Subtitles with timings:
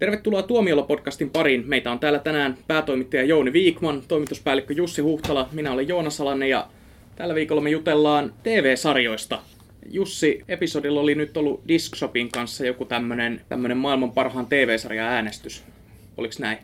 [0.00, 1.64] Tervetuloa Tuomiolla-podcastin pariin.
[1.66, 6.68] Meitä on täällä tänään päätoimittaja Jouni Viikman, toimituspäällikkö Jussi Huhtala, minä olen Joona Salanne ja
[7.16, 9.42] tällä viikolla me jutellaan TV-sarjoista.
[9.90, 15.64] Jussi, episodilla oli nyt ollut Diskshopin kanssa joku tämmönen, tämmönen maailman parhaan TV-sarjan äänestys.
[16.16, 16.58] Oliko näin?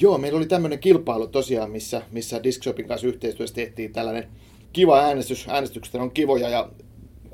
[0.00, 4.28] Joo, meillä oli tämmöinen kilpailu tosiaan, missä, missä Diskshopin kanssa yhteistyössä tehtiin tällainen
[4.72, 5.48] kiva äänestys.
[5.48, 6.68] Äänestykset on kivoja ja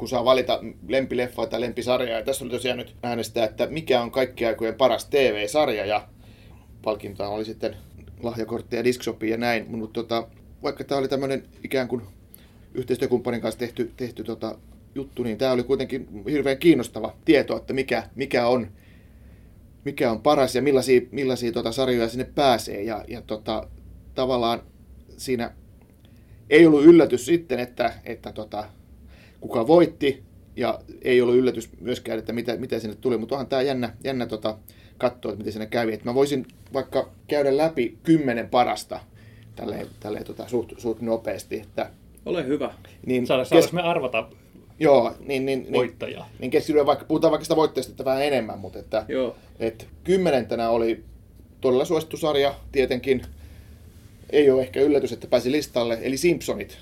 [0.03, 2.19] kun saa valita lempileffa tai lempisarjaa.
[2.19, 5.87] Ja tässä oli tosiaan nyt äänestää, että mikä on kaikkien aikojen paras TV-sarja.
[5.87, 6.09] Ja
[6.83, 7.77] palkintoa oli sitten
[8.23, 9.71] lahjakortteja, diskshopi ja näin.
[9.71, 10.29] Mutta tota,
[10.63, 12.03] vaikka tämä oli tämmöinen ikään kuin
[12.75, 14.59] yhteistyökumppanin kanssa tehty, tehty tota
[14.95, 18.69] juttu, niin tämä oli kuitenkin hirveän kiinnostava tieto, että mikä, mikä on
[19.85, 22.83] mikä on paras ja millaisia, millaisia tota sarjoja sinne pääsee.
[22.83, 23.69] Ja, ja tota,
[24.15, 24.63] tavallaan
[25.17, 25.53] siinä
[26.51, 28.65] ei ollut yllätys sitten, että, että tota,
[29.43, 30.23] kuka voitti,
[30.57, 34.27] ja ei ollut yllätys myöskään, että mitä, mitä sinne tuli, mutta onhan tämä jännä, jännä
[34.27, 34.59] tota,
[34.99, 35.93] katsoa, että miten sinne kävi.
[35.93, 39.01] Et mä voisin vaikka käydä läpi kymmenen parasta
[39.57, 41.61] tälleen, tälleen tota, suht, suht nopeasti.
[41.61, 41.91] Että,
[42.27, 42.75] Ole hyvä.
[43.07, 43.73] Niin, Saada, kes...
[43.73, 44.29] me arvata
[44.79, 46.19] Joo, niin, niin, voittaja.
[46.19, 49.37] Niin, niin keskitytään vaikka, puhutaan vaikka sitä voittajasta vähän enemmän, mutta että, Joo.
[49.59, 51.05] Et kymmenentenä oli
[51.61, 53.23] todella suosittu sarja, tietenkin
[54.31, 56.79] ei ole ehkä yllätys, että pääsi listalle, eli Simpsonit.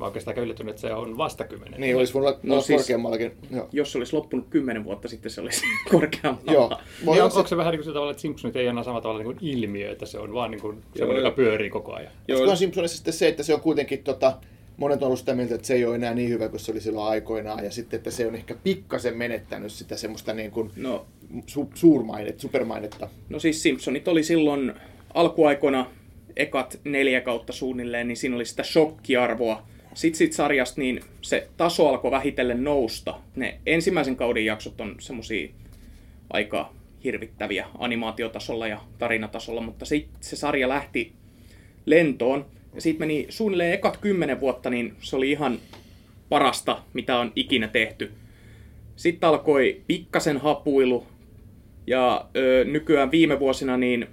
[0.00, 1.80] Mä oikeastaan yllättynyt, että se on vasta kymmenen.
[1.80, 3.32] Niin, olisi voinut no, siis, korkeammallakin.
[3.50, 3.68] Joo.
[3.72, 6.52] Jos se olisi loppunut kymmenen vuotta sitten, se olisi korkeammalla.
[6.52, 6.78] Joo.
[7.06, 9.22] Voi niin, onko se vähän niin kuin se tavalla, että Simpsonit ei ole samalla tavalla
[9.22, 12.12] niin kuin ilmiö, että se on vaan niin kuin semmoinen, joka pyörii koko ajan.
[12.28, 12.50] Joo.
[12.50, 14.36] on Simpsonissa sitten se, että se on kuitenkin tota,
[14.76, 16.80] monet on ollut sitä mieltä, että se ei ole enää niin hyvä kuin se oli
[16.80, 21.06] silloin aikoinaan, ja sitten, että se on ehkä pikkasen menettänyt sitä semmoista niin kuin no,
[21.36, 23.08] su- suurmainetta, supermainetta.
[23.28, 24.72] No siis Simpsonit oli silloin
[25.14, 25.86] alkuaikoina
[26.36, 29.66] ekat neljä kautta suunnilleen, niin siinä oli sitä shokkiarvoa.
[29.94, 33.18] Sit sarjasta niin se taso alkoi vähitellen nousta.
[33.36, 35.48] Ne ensimmäisen kauden jaksot on semmosia
[36.30, 36.72] aika
[37.04, 41.12] hirvittäviä animaatiotasolla ja tarinatasolla, mutta sitten se sarja lähti
[41.86, 42.46] lentoon.
[42.74, 45.58] Ja siitä meni suunnilleen ekat kymmenen vuotta, niin se oli ihan
[46.28, 48.12] parasta, mitä on ikinä tehty.
[48.96, 51.06] Sitten alkoi pikkasen hapuilu,
[51.86, 54.06] ja ö, nykyään viime vuosina, niin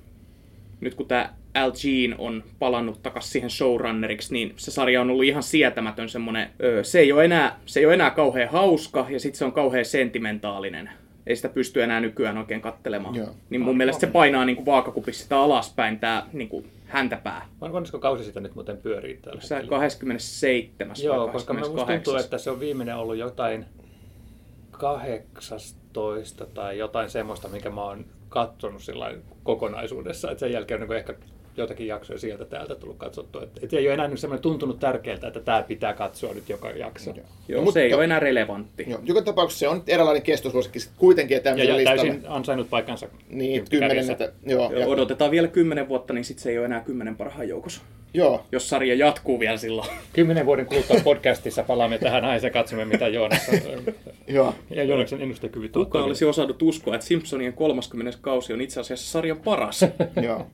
[0.82, 5.24] nyt kun tämä Al Jean on palannut takaisin siihen showrunneriksi, niin se sarja on ollut
[5.24, 9.20] ihan sietämätön semmonen, ö, se ei ole enää, se ei ole enää kauhean hauska, ja
[9.20, 10.90] sitten se on kauhean sentimentaalinen.
[11.28, 13.16] Ei sitä pysty enää nykyään oikein kattelemaan.
[13.16, 13.30] Joo.
[13.50, 17.46] Niin mun no, mielestä se painaa niin kuin vaakakupissa sitä alaspäin, tää niin kuin häntäpää.
[17.62, 20.96] Vaan monesko kausi sitä nyt muuten pyörii tällä Se 27.
[21.04, 23.66] Joo, koska mä musta tuntuu, että se on viimeinen ollut jotain
[24.72, 29.14] 18 tai jotain semmoista, mikä mä oon katsonut sillä
[29.44, 30.32] kokonaisuudessa.
[30.32, 31.16] Että sen jälkeen on niin ehkä
[31.58, 33.44] joitakin jaksoja sieltä täältä tullut katsottua.
[33.44, 37.10] Et, et ei ole enää semmoinen tuntunut tärkeältä, että tämä pitää katsoa nyt joka jakso.
[37.10, 38.86] Joo, Joo mutta se ei jo, ole enää relevantti.
[38.88, 41.42] Joo, joka tapauksessa se on eräänlainen kestosuosikki kuitenkin.
[41.44, 43.08] Ja, ja täysin ansainnut paikkansa.
[43.30, 44.12] Niin, kymmenen.
[44.12, 47.50] Että, joo, joo, odotetaan vielä kymmenen vuotta, niin sitten se ei ole enää kymmenen parhaan
[47.50, 47.82] joukossa.
[48.14, 48.46] Joo.
[48.52, 49.90] Jos sarja jatkuu vielä silloin.
[50.14, 53.52] Kymmenen vuoden kuluttua podcastissa palaamme tähän aiheeseen katsomme, mitä Joonas
[54.28, 54.56] Joo.
[54.70, 58.18] ja Joonaksen ennustekyvyt Kuka olisi osannut uskoa, että Simpsonien 30.
[58.22, 59.86] kausi on itse asiassa sarjan paras.
[60.22, 60.48] Joo.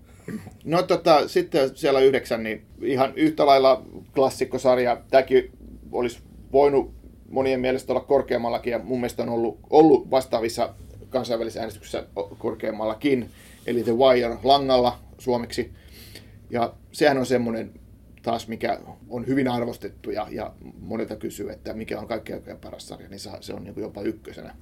[0.64, 3.86] No tota, sitten siellä yhdeksän, niin ihan yhtä lailla
[4.16, 5.02] klassikkosarja.
[5.10, 5.52] Tämäkin
[5.92, 6.20] olisi
[6.52, 6.94] voinut
[7.30, 10.74] monien mielestä olla korkeammallakin ja mun mielestä on ollut, ollut vastaavissa
[11.10, 12.06] kansainvälisissä äänestyksissä
[12.38, 13.30] korkeammallakin.
[13.68, 15.72] Eli The Wire langalla suomeksi.
[16.50, 17.72] Ja sehän on semmoinen
[18.22, 18.80] taas, mikä
[19.10, 23.54] on hyvin arvostettu ja, ja monilta kysyy, että mikä on kaikkein paras sarja, niin se
[23.54, 24.56] on niin jopa ykkösenä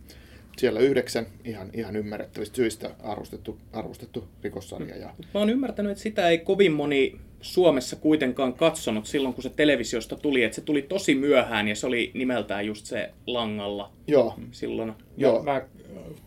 [0.57, 4.97] siellä yhdeksän ihan, ihan ymmärrettävistä syistä arvostettu, arvostettu rikossarja.
[4.97, 5.13] Ja...
[5.33, 10.15] Mä oon ymmärtänyt, että sitä ei kovin moni Suomessa kuitenkaan katsonut silloin, kun se televisiosta
[10.15, 14.35] tuli, että se tuli tosi myöhään ja se oli nimeltään just se Langalla Joo.
[14.51, 14.93] silloin.
[15.17, 15.43] Joo.
[15.43, 15.61] Mä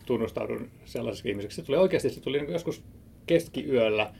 [0.06, 1.56] tunnustaudun sellaiseksi ihmiseksi.
[1.56, 2.82] Se tuli oikeasti, se tuli joskus
[3.26, 4.12] keskiyöllä,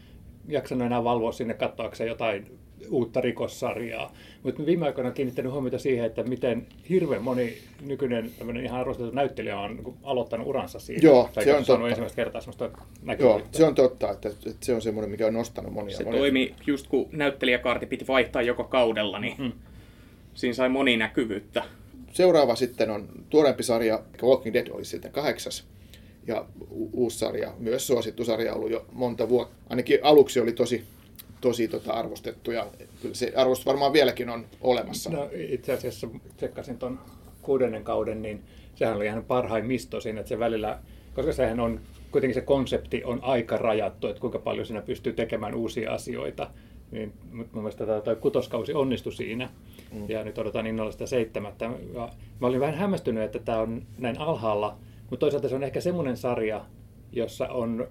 [0.49, 2.59] jaksanut enää valvoa sinne katsoakseen jotain
[2.91, 4.15] uutta rikossarjaa.
[4.43, 8.31] Mutta viime aikoina kiinnittänyt huomiota siihen, että miten hirveän moni nykyinen
[8.65, 11.01] ihan arvostettu näyttelijä on niin aloittanut uransa siinä.
[11.03, 11.89] Joo, se on totta.
[11.89, 12.71] ensimmäistä kertaa sellaista
[13.19, 15.97] Joo, se on totta, että, että se on semmoinen, mikä on nostanut monia.
[15.97, 16.21] Se monia.
[16.21, 19.53] toimi just kun näyttelijäkaarti piti vaihtaa joka kaudella, niin mm.
[20.35, 21.65] siinä sai moni näkyvyyttä.
[22.13, 25.65] Seuraava sitten on tuorempi sarja, Walking Dead oli sitten kahdeksas.
[26.27, 26.45] Ja
[26.93, 29.55] uusi sarja, myös suosittu sarja ollut jo monta vuotta.
[29.71, 30.85] Ainakin aluksi oli tosi
[31.45, 32.67] tosi tota, arvostettu ja
[33.03, 35.11] kyllä se arvostus varmaan vieläkin on olemassa.
[35.11, 36.99] No, itse asiassa tsekkasin tuon
[37.43, 38.43] kuudennen kauden, niin
[38.75, 40.79] sehän oli ihan parhaimmista siinä, että se välillä,
[41.15, 41.81] koska sehän on,
[42.11, 46.51] kuitenkin se konsepti on aika rajattu, että kuinka paljon siinä pystyy tekemään uusia asioita,
[46.91, 49.49] niin mun mielestä tämä kutoskausi onnistui siinä.
[49.93, 50.11] Mm.
[50.11, 51.71] Ja nyt odotan innolla sitä seitsemättä.
[51.95, 52.09] Ja
[52.41, 54.77] mä olin vähän hämmästynyt, että tämä on näin alhaalla,
[55.11, 56.65] mutta toisaalta se on ehkä semmoinen sarja,
[57.13, 57.89] jossa on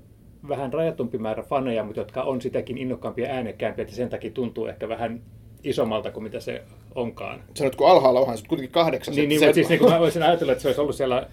[0.48, 4.68] vähän rajatumpi määrä faneja, mutta jotka on sitäkin innokkaampia ja äänekkäämpiä, että sen takia tuntuu
[4.68, 5.22] ehkä vähän
[5.64, 6.64] isommalta kuin mitä se
[6.96, 7.44] onkaan.
[7.54, 9.16] Sanotko alhaalla onhan se kuitenkin kahdeksan.
[9.16, 11.28] Niin, niin mutta siis niin kuin mä voisin ajatella, että se olisi ollut siellä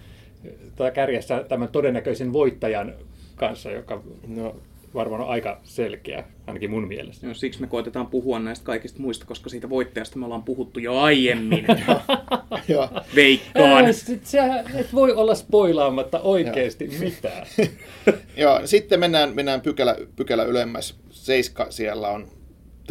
[0.75, 2.93] tota, kärjessä tämän todennäköisen voittajan
[3.35, 4.55] kanssa, joka no.
[4.93, 7.27] Varmaan on aika selkeä, ainakin mun mielestä.
[7.27, 10.97] No, siksi me koitetaan puhua näistä kaikista muista, koska siitä voittajasta me ollaan puhuttu jo
[10.97, 11.65] aiemmin.
[13.15, 13.85] Veikkaan.
[13.85, 13.91] Ää,
[14.23, 17.47] sä et voi olla spoilaamatta oikeasti mitään.
[18.37, 20.95] Joo, sitten mennään, mennään pykälä, pykälä ylemmäs.
[21.09, 22.40] Seiska siellä on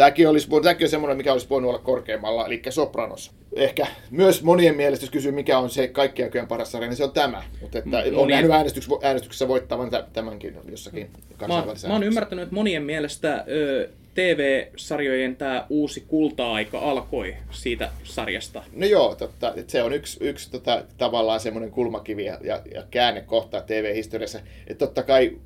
[0.00, 3.30] Tämäkin, olisi, tämäkin on semmoinen, mikä olisi voinut olla korkeammalla, eli Sopranos.
[3.56, 7.04] Ehkä myös monien mielestä, jos kysyy, mikä on se kaikkien aikojen paras sarja, niin se
[7.04, 7.42] on tämä.
[7.60, 12.54] Mutta että on nähnyt äänestyksessä, äänestyksessä voittavan tämänkin jossakin kansainvälisessä Mä, mä oon ymmärtänyt, että
[12.54, 18.62] monien mielestä ö, TV-sarjojen tämä uusi kulta-aika alkoi siitä sarjasta.
[18.72, 19.52] No joo, totta.
[19.56, 24.40] Että se on yksi, yksi tota, tavallaan semmoinen kulmakivi ja, ja, ja käännekohta TV-historiassa.
[24.66, 25.38] Että totta kai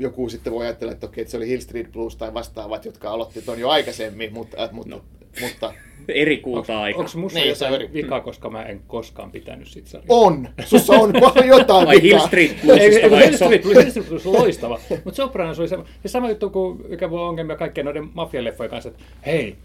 [0.00, 3.10] joku sitten voi ajatella, että, okei, että se oli Hill Street Blues tai vastaavat, jotka
[3.10, 5.02] aloitti tuon jo aikaisemmin, mutta, äh, mutta, no.
[5.40, 5.72] mutta
[6.08, 6.98] eri kulta-aika.
[6.98, 7.90] Onko musta niin, jotain eri...
[7.92, 10.06] vikaa, koska mä en koskaan pitänyt sit sarjaa?
[10.08, 10.48] On!
[10.64, 11.12] Sussa on
[11.46, 14.80] jotain vai Hill Street Bluesista vai Hill Street Blues, Hill Street Blues on loistava.
[15.04, 18.88] Mutta Sopranos oli se, se sama juttu kuin mikä voi ongelmia kaikkien noiden mafialeffojen kanssa,
[18.88, 19.56] että hei,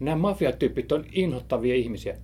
[0.00, 2.16] nämä mafiatyypit on inhottavia ihmisiä.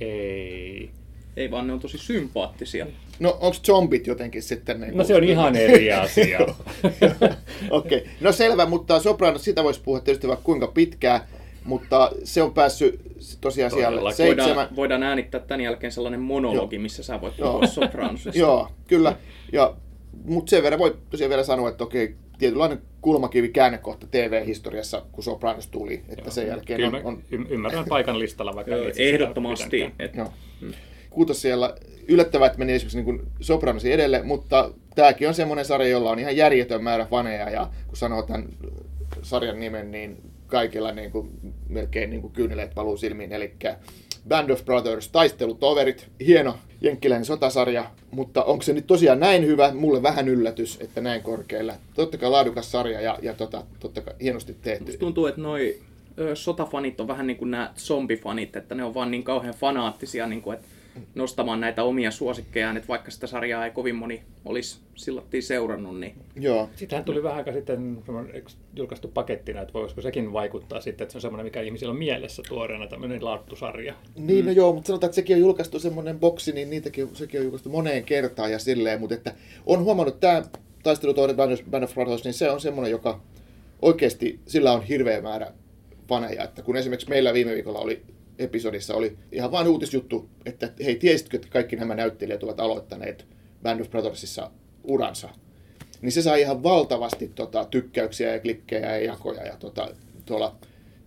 [0.00, 0.90] Ei.
[1.38, 2.86] Ei vaan ne on tosi sympaattisia.
[3.20, 4.80] No onko zombit jotenkin sitten?
[4.80, 6.38] Niin no se on ihan eri asia.
[7.70, 8.12] Okei, okay.
[8.20, 11.20] no selvä, mutta Sopranos, sitä voisi puhua tietysti vaikka kuinka pitkään,
[11.64, 13.00] mutta se on päässyt
[13.40, 14.56] tosiaan siellä seitsemän...
[14.56, 16.82] Voidaan, voidaan äänittää tämän jälkeen sellainen monologi, Joo.
[16.82, 18.38] missä sä voit puhua Sopranosista.
[18.44, 19.16] Joo, kyllä.
[19.52, 19.74] Ja,
[20.24, 25.66] mutta sen verran voi tosiaan vielä sanoa, että okei, tietynlainen kulmakivi käännekohta TV-historiassa, kun Sopranos
[25.66, 25.94] tuli.
[25.94, 27.22] Että Joo, sen jälkeen kyllä on, on...
[27.48, 29.90] ymmärrän paikan listalla vaikka Ehdottomasti.
[29.98, 30.26] Että...
[30.60, 30.72] Mm
[32.08, 36.36] yllättävää, että meni esimerkiksi niin Sopranosi edelle, mutta tämäkin on semmoinen sarja, jolla on ihan
[36.36, 38.48] järjetön määrä faneja, ja kun sanoo tämän
[39.22, 40.16] sarjan nimen, niin
[40.46, 41.30] kaikilla niin kuin,
[41.68, 43.52] melkein niin kuin kyyneleet paluu silmiin, eli
[44.28, 49.74] Band of Brothers, taistelutoverit, hieno jenkkiläinen sotasarja, mutta onko se nyt tosiaan näin hyvä?
[49.74, 51.74] Mulle vähän yllätys, että näin korkealla.
[51.94, 54.84] Totta kai laadukas sarja ja, ja tota, totta kai hienosti tehty.
[54.84, 55.78] Musta tuntuu, että noi
[56.34, 60.42] sotafanit on vähän niin kuin nämä zombifanit, että ne on vaan niin kauhean fanaattisia, niin
[60.42, 60.68] kuin, että
[61.14, 66.00] nostamaan näitä omia suosikkejaan, että vaikka sitä sarjaa ei kovin moni olisi silloin seurannut.
[66.00, 66.14] Niin...
[66.36, 66.70] Joo.
[66.76, 68.02] Sittenhän tuli vähän aika sitten
[68.76, 72.42] julkaistu pakettina, että voisiko sekin vaikuttaa sitten, että se on semmoinen, mikä ihmisillä on mielessä
[72.48, 73.94] tuoreena tämmöinen laattusarja.
[74.16, 77.44] Niin, no joo, mutta sanotaan, että sekin on julkaistu semmoinen boksi, niin niitäkin, sekin on
[77.44, 79.34] julkaistu moneen kertaan ja silleen, mutta että
[79.66, 80.42] on huomannut, että tämä
[80.82, 81.36] taistelutoinen
[81.70, 83.20] Band of Brothers, niin se on semmoinen, joka
[83.82, 85.52] oikeasti, sillä on hirveä määrä
[86.08, 88.02] faneja, että kun esimerkiksi meillä viime viikolla oli
[88.38, 93.26] episodissa oli ihan vain uutisjuttu, että hei, tiesitkö, että kaikki nämä näyttelijät ovat aloittaneet
[93.62, 94.50] Band of Brothersissa
[94.84, 95.28] uransa.
[96.02, 99.88] Niin se sai ihan valtavasti tota, tykkäyksiä ja klikkejä ja jakoja ja tota,
[100.26, 100.56] tuolla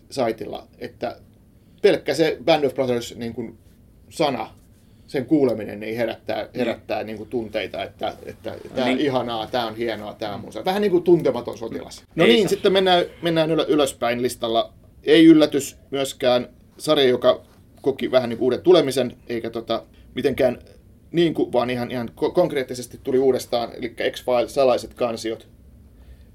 [0.10, 1.18] saitilla, että
[1.82, 3.58] pelkkä se Band of Brothers niin kuin
[4.10, 4.50] sana,
[5.08, 9.06] sen kuuleminen niin herättää, herättää niin kuin tunteita, että, että tämä on niin.
[9.06, 10.66] ihanaa, tämä on hienoa, tämä on musa.
[10.66, 12.04] Vähän niin kuin tuntematon sotilas.
[12.16, 12.50] No Ei niin, saa.
[12.50, 14.74] sitten mennään, mennään ylöspäin listalla.
[15.04, 16.50] Ei yllätys myöskään
[16.82, 17.42] sarja, joka
[17.82, 19.84] koki vähän niin kuin uuden tulemisen, eikä tota,
[20.16, 20.60] mitenkään
[21.12, 25.48] niin kuin, vaan ihan, ihan konkreettisesti tuli uudestaan, eli X-Files, salaiset kansiot.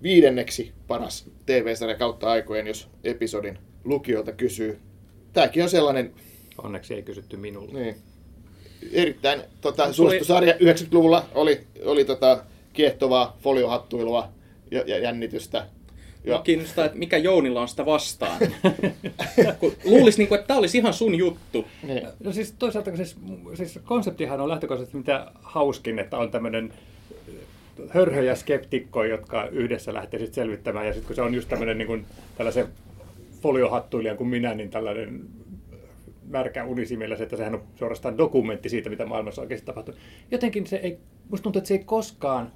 [0.03, 4.79] Viidenneksi paras TV-sarja kautta aikojen, jos episodin lukijoilta kysyy.
[5.33, 6.13] Tämäkin on sellainen...
[6.63, 7.81] Onneksi ei kysytty minulle.
[7.81, 7.97] Niin.
[8.93, 14.29] Erittäin tota, suosittu sarja 90-luvulla oli, oli tota, kiehtovaa foliohattuilua
[14.71, 15.67] ja, ja jännitystä
[16.27, 16.39] Joo.
[16.39, 18.39] kiinnostaa, että mikä Jounilla on sitä vastaan.
[19.85, 21.65] luulisi, niin kuin, että tämä olisi ihan sun juttu.
[21.83, 22.07] Niin.
[22.25, 23.17] No siis toisaalta siis,
[23.55, 26.73] siis konseptihan on lähtökohtaisesti mitä hauskin, että on tämmöinen
[27.89, 30.87] hörhöjä skeptikkoja, jotka yhdessä lähtee sitten selvittämään.
[30.87, 32.07] Ja sitten kun se on just tämmöinen niin kuin,
[32.37, 32.67] tällaisen
[33.43, 35.21] foliohattuilijan kuin minä, niin tällainen
[36.29, 39.95] märkä unisimellä se, että sehän on suorastaan dokumentti siitä, mitä maailmassa oikeasti tapahtuu.
[40.31, 40.99] Jotenkin se ei,
[41.31, 42.53] musta tuntuu, että se ei koskaan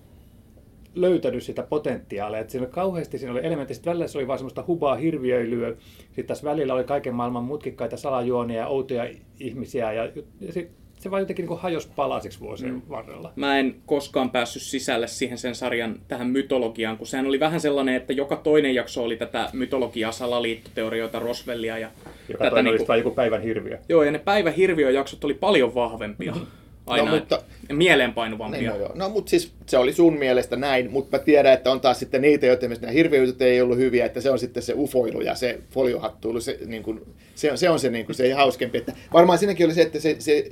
[0.94, 2.40] löytänyt sitä potentiaalia.
[2.40, 5.74] Että siinä oli kauheasti, siinä oli elementti, sitten välillä se oli vain semmoista hubaa hirviöilyä,
[6.06, 9.08] sitten tässä välillä oli kaiken maailman mutkikkaita salajuonia ja outoja
[9.40, 10.04] ihmisiä, ja,
[10.40, 10.70] ja sit,
[11.00, 12.82] se vaan jotenkin niin hajosi palasiksi vuosien mm.
[12.88, 13.32] varrella.
[13.36, 17.94] Mä en koskaan päässyt sisälle siihen sen sarjan tähän mytologiaan, kun sehän oli vähän sellainen,
[17.94, 21.90] että joka toinen jakso oli tätä mytologiaa, salaliittoteorioita, Roswellia ja...
[22.28, 23.78] Joka tätä toinen niin joku päivän hirviö.
[23.88, 26.34] Joo, ja ne päivän hirviöjaksot oli paljon vahvempia.
[26.90, 27.42] Mm aina no, mutta,
[27.72, 28.60] mieleenpainuvampia.
[28.60, 28.92] Niin, no, joo.
[28.94, 32.22] no mutta siis se oli sun mielestä näin, mutta mä tiedän, että on taas sitten
[32.22, 35.60] niitä, joiden nämä hirveytyt ei ollut hyviä, että se on sitten se ufoilu ja se
[35.70, 37.00] foliohattuilu, se, niin kuin,
[37.34, 38.78] se, on, se on se, niin kuin, se hauskempi.
[38.78, 40.50] Että varmaan siinäkin oli se, että se, se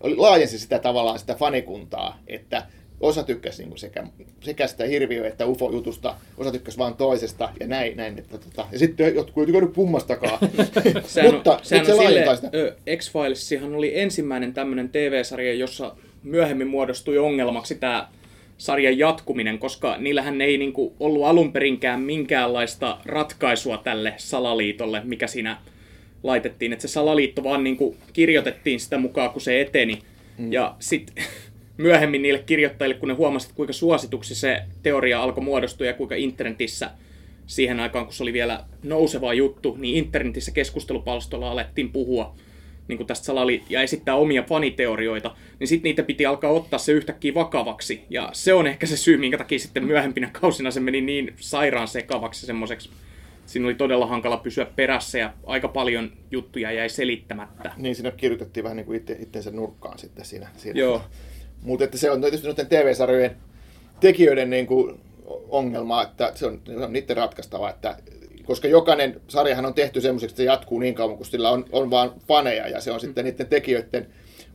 [0.00, 2.62] oli, laajensi sitä tavallaan sitä fanikuntaa, että
[3.04, 4.06] osa tykkäsi niin sekä,
[4.40, 8.78] sekä sitä hirviö- että UFO-jutusta, osa tykkäsi vaan toisesta ja näin, näin että tota, ja
[8.78, 10.38] sitten jotkut ei kummastakaan.
[11.06, 12.50] sehän mutta, on, sehän se on sille, sitä.
[12.96, 18.08] X-Filesihan oli ensimmäinen tämmöinen TV-sarja, jossa myöhemmin muodostui ongelmaksi tämä
[18.58, 25.56] sarjan jatkuminen, koska niillähän ei niinku ollut alun perinkään minkäänlaista ratkaisua tälle salaliitolle, mikä siinä
[26.22, 26.72] laitettiin.
[26.72, 29.98] Että se salaliitto vaan niinku kirjoitettiin sitä mukaan, kun se eteni.
[30.38, 30.52] Mm.
[30.52, 31.24] Ja sitten
[31.76, 36.90] myöhemmin niille kirjoittajille, kun ne huomasivat, kuinka suosituksi se teoria alkoi muodostua ja kuinka internetissä
[37.46, 42.34] siihen aikaan, kun se oli vielä nouseva juttu, niin internetissä keskustelupalstolla alettiin puhua
[42.88, 46.92] niin kuin tästä salali ja esittää omia faniteorioita, niin sitten niitä piti alkaa ottaa se
[46.92, 48.04] yhtäkkiä vakavaksi.
[48.10, 51.88] Ja se on ehkä se syy, minkä takia sitten myöhempinä kausina se meni niin sairaan
[51.88, 52.90] sekavaksi semmoiseksi.
[53.46, 57.72] Siinä oli todella hankala pysyä perässä ja aika paljon juttuja jäi selittämättä.
[57.76, 60.48] Niin, siinä kirjoitettiin vähän niin kuin itse, itseensä nurkkaan sitten siinä.
[60.56, 60.80] siinä.
[60.80, 61.02] Joo.
[61.64, 63.36] Mutta että se on tietysti noiden TV-sarjojen
[64.00, 65.00] tekijöiden niin kuin
[65.48, 67.96] ongelma, että se on, se on niiden ratkaistava, että
[68.44, 71.90] koska jokainen sarjahan on tehty semmoiseksi, että se jatkuu niin kauan, kun sillä on, on
[71.90, 74.06] vaan faneja, ja se on sitten niiden tekijöiden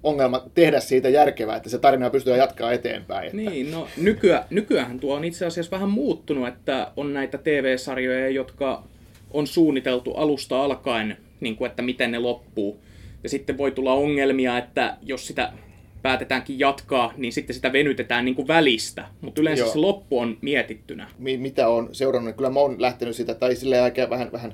[0.04, 3.26] ongelma tehdä siitä järkevää, että se tarina pystyy jatkaa eteenpäin.
[3.26, 3.38] Että...
[3.38, 8.84] Niin, no nykyään, nykyään tuo on itse asiassa vähän muuttunut, että on näitä TV-sarjoja, jotka
[9.32, 12.80] on suunniteltu alusta alkaen, niin kuin, että miten ne loppuu.
[13.24, 15.54] Ja sitten voi tulla ongelmia, että jos sitä
[16.02, 19.06] päätetäänkin jatkaa, niin sitten sitä venytetään niin kuin välistä.
[19.22, 19.72] Mutta yleensä Joo.
[19.72, 21.10] se loppu on mietittynä.
[21.18, 24.54] Mi- mitä on seurannut, niin kyllä mä oon lähtenyt sitä, tai silleen aika vähän, vähän,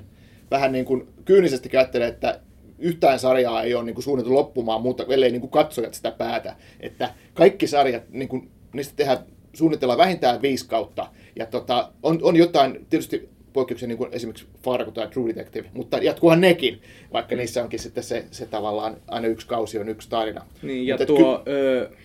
[0.50, 2.40] vähän niin kuin kyynisesti ajattelen, että
[2.78, 6.56] yhtään sarjaa ei ole niin kuin suunniteltu loppumaan, mutta ellei niin kuin katsojat sitä päätä.
[6.80, 9.18] Että kaikki sarjat, niin kuin, niistä tehdään,
[9.52, 11.08] suunnitellaan vähintään viisi kautta.
[11.36, 15.98] Ja tota, on, on jotain, tietysti poikkeuksia niin kuin esimerkiksi Fargo tai True Detective, mutta
[15.98, 16.80] jatkuuhan nekin,
[17.12, 17.38] vaikka mm.
[17.38, 20.46] niissä onkin sitten se, se tavallaan aina yksi kausi on yksi tarina.
[20.62, 21.50] Niin, ja mutta tuo ky-
[21.90, 21.96] uh,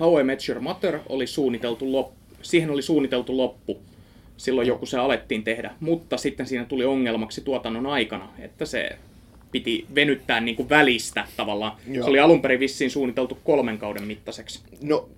[0.00, 3.78] How I Met Your Mother oli suunniteltu loppu, siihen oli suunniteltu loppu
[4.36, 8.90] silloin joku se alettiin tehdä, mutta sitten siinä tuli ongelmaksi tuotannon aikana, että se
[9.52, 11.72] piti venyttää niin kuin välistä tavallaan.
[11.90, 12.04] Joo.
[12.04, 14.60] Se oli alun perin vissiin suunniteltu kolmen kauden mittaiseksi.
[14.82, 15.08] No,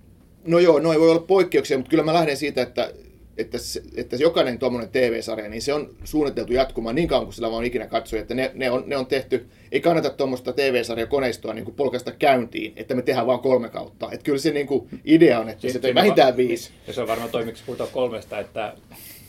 [0.45, 2.91] no joo, no ei voi olla poikkeuksia, mutta kyllä mä lähden siitä, että
[3.37, 7.51] että, se, että jokainen tuommoinen TV-sarja, niin se on suunniteltu jatkumaan niin kauan kuin sillä
[7.51, 11.65] vaan ikinä katsoi, että ne, ne, on, ne on tehty, ei kannata tuommoista TV-sarjakoneistoa niin
[11.65, 14.11] kuin polkasta käyntiin, että me tehdään vain kolme kautta.
[14.11, 16.71] Että kyllä se niin kuin idea on, että se on vähintään viisi.
[16.87, 18.73] Ja se on varmaan toimiksi puhutaan kolmesta, että,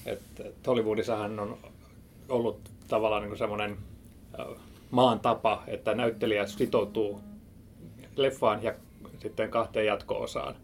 [0.06, 1.58] että Hollywoodissahan on
[2.28, 3.76] ollut tavallaan niin semmoinen
[4.90, 7.20] maan tapa, että näyttelijä sitoutuu
[8.16, 8.74] leffaan ja
[9.18, 10.54] sitten kahteen jatko-osaan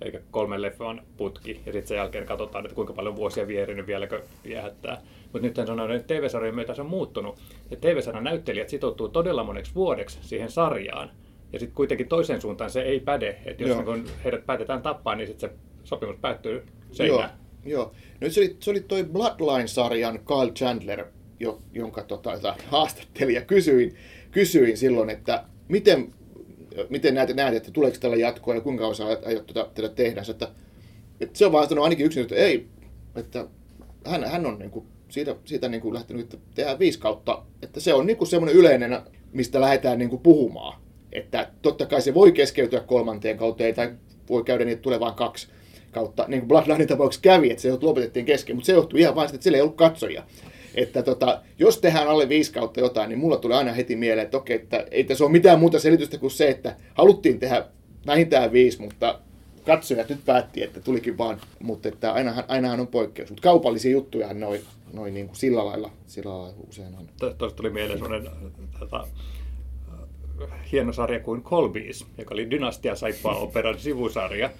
[0.00, 4.22] eikä kolmen leffan putki, ja sitten sen jälkeen katsotaan, että kuinka paljon vuosia vierinyt vieläkö
[4.44, 5.02] viehättää.
[5.32, 7.38] Mutta nyt on että TV-sarjojen myötä se on muuttunut,
[7.70, 11.10] että TV-sarjan näyttelijät sitoutuu todella moneksi vuodeksi siihen sarjaan,
[11.52, 15.26] ja sitten kuitenkin toiseen suuntaan se ei päde, että jos niin heidät päätetään tappaa, niin
[15.26, 16.62] sitten se sopimus päättyy
[16.92, 17.30] seinään.
[17.64, 17.92] Joo, joo.
[18.20, 21.04] Nyt se oli, se oli toi Bloodline-sarjan Kyle Chandler,
[21.40, 23.96] jo, jonka tota, haastattelin ja kysyin,
[24.30, 26.14] kysyin silloin, että miten
[26.90, 30.22] miten näet, näet, että tuleeko tällä jatkoa ja kuinka kauan aiot tuota, tätä tehdä.
[30.30, 30.48] Että,
[31.20, 32.66] että se on vaan sanonut ainakin yksin, että ei,
[33.16, 33.46] että
[34.04, 37.80] hän, hän on niin kuin siitä, siitä niin kuin lähtenyt, että tehdään viisi kautta, että
[37.80, 39.00] se on niin kuin semmoinen yleinen,
[39.32, 40.80] mistä lähdetään niin kuin puhumaan.
[41.12, 43.92] Että totta kai se voi keskeytyä kolmanteen kauteen tai
[44.28, 45.48] voi käydä niitä tulevaan kaksi
[45.92, 49.28] kautta, niin kuin Bloodlinein tapauksessa kävi, että se lopetettiin kesken, mutta se johtui ihan vain
[49.28, 50.22] siitä, että sillä ei ollut katsojia
[50.76, 54.36] että tota, jos tehdään alle viisi kautta jotain, niin mulla tulee aina heti mieleen, että
[54.36, 57.64] okei, että ei tässä ole mitään muuta selitystä kuin se, että haluttiin tehdä
[58.06, 59.18] vähintään viisi, mutta
[59.66, 63.30] katsojat nyt päätti, että tulikin vaan, mutta että ainahan, ainahan on poikkeus.
[63.30, 64.60] Mutta kaupallisia juttuja noin
[64.92, 67.34] noin niin kuin sillä, lailla, sillä lailla usein on.
[67.38, 68.32] Tuosta tuli mieleen sellainen
[68.78, 69.06] tota,
[70.72, 74.50] hieno sarja kuin Colbys, joka oli Dynastia Saippaa operan sivusarja.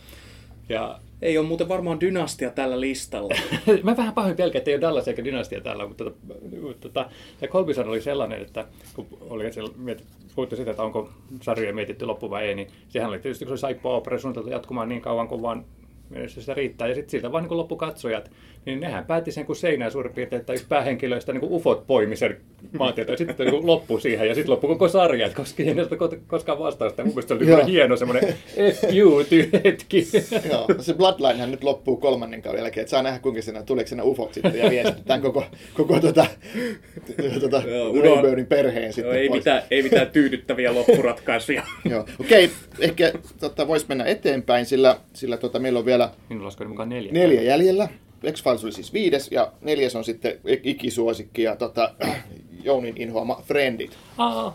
[0.68, 3.35] Ja ei ole muuten varmaan dynastia tällä listalla.
[3.82, 6.25] Mä vähän pahoin pelkään, että ei ole Dallas eikä dynastia täällä, mutta tota,
[6.80, 11.11] tota, ja Kolbisan oli sellainen, että kun oli siellä mietit, puhuttu sitä, että onko
[11.42, 14.88] sarjoja mietitty loppu vai ei, niin sehän oli tietysti, kun se saippua opera suunniteltu jatkumaan
[14.88, 15.64] niin kauan kuin vaan
[16.26, 16.88] sitä riittää.
[16.88, 18.30] Ja sitten siltä vaan niin loppukatsojat,
[18.64, 22.36] niin nehän päätti sen kuin seinään suurin piirtein, että yksi päähenkilöistä niin ufot poimi sen
[22.78, 26.18] maantietä ja sitten niin loppu siihen ja sitten loppu koko sarja, että koska ei ole
[26.26, 27.04] koskaan vastausta.
[27.04, 28.34] Mun mielestä se oli hieno semmoinen
[28.75, 30.08] FU-hetki.
[30.50, 34.02] Joo, se Bloodlinehän nyt loppuu kolmannen kauden jälkeen, että saa nähdä kuinka siinä, tuleeko siinä
[34.02, 35.44] ufot sitten ja viestitetään koko,
[35.75, 36.26] koko tuota,
[37.40, 41.62] tuota Udonbirnin perheen sitten ei, mitään, ei mitään tyydyttäviä loppuratkaisuja.
[41.90, 45.95] Joo, okei, okay, ehkä tota, voisi mennä eteenpäin, sillä, sillä tota, meillä on vielä
[46.28, 47.12] Minun mukaan neljä.
[47.12, 47.88] neljä jäljellä.
[48.32, 51.94] X-Files oli siis viides ja neljäs on sitten ikisuosikki ja tota,
[52.64, 53.98] Jounin inhoama Friendit.
[54.18, 54.54] Ah.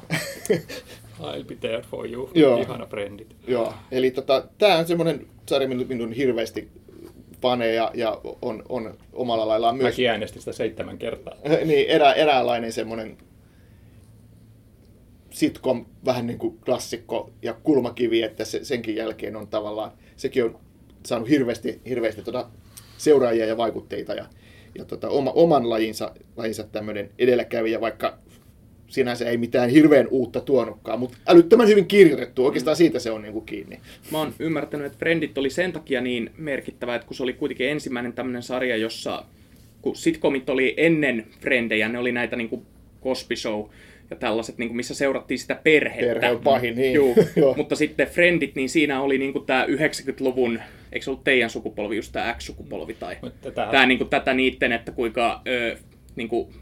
[1.22, 2.30] I'll be there for you.
[2.34, 2.62] Joo.
[2.62, 3.36] Ihana Friendit.
[3.48, 6.70] Joo, eli tota, tämä on semmoinen sarja minun, minun hirveästi
[7.42, 9.94] faneja ja on, on omalla laillaan myös...
[9.94, 11.36] Mäkin äänestin sitä seitsemän kertaa.
[11.66, 13.18] niin, erä, eräänlainen semmoinen
[15.30, 20.60] sitcom, vähän niin kuin klassikko ja kulmakivi, että se, senkin jälkeen on tavallaan, sekin on
[21.06, 22.50] saanut hirveästi, hirveästi tuota
[22.98, 24.26] seuraajia ja vaikutteita ja,
[24.76, 28.18] ja tota, oma, oman lajinsa, lajinsa tämmöinen edelläkävijä, vaikka
[28.88, 32.46] sinänsä ei mitään hirveän uutta tuonutkaan, mutta älyttömän hyvin kirjoitettu.
[32.46, 33.80] Oikeastaan siitä se on niin kuin kiinni.
[34.12, 37.70] Mä oon ymmärtänyt, että Friendit oli sen takia niin merkittävä, että kun se oli kuitenkin
[37.70, 39.26] ensimmäinen tämmöinen sarja, jossa
[39.82, 42.66] kun sitcomit oli ennen Frendejä, ne oli näitä niin kuin
[43.04, 43.66] Cosby Show
[44.12, 46.06] ja tällaiset, niin kuin missä seurattiin sitä perhettä.
[46.06, 46.94] Perhe on pahin, niin.
[46.94, 47.16] Juu.
[47.58, 50.60] Mutta sitten Friendit, niin siinä oli niin kuin tämä 90-luvun,
[50.92, 54.72] eikö se ollut teidän sukupolvi, just tämä X-sukupolvi, tai Tätä- tämä niin kuin tätä niitten,
[54.72, 55.78] että kuinka ö,
[56.16, 56.54] niin kuin,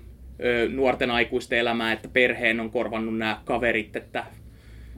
[0.44, 4.26] ö, nuorten aikuisten elämää, että perheen on korvannut nämä kaverit, että